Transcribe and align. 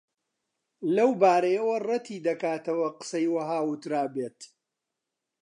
لەو 0.95 1.09
بارەیەوە 1.21 1.75
ڕەتی 1.87 2.23
دەکاتەوە 2.27 2.87
قسەی 2.99 3.27
وەها 3.35 3.59
وترابێت 3.69 4.39